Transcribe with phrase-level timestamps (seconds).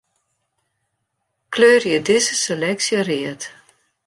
[1.49, 3.41] Kleurje dizze seleksje read.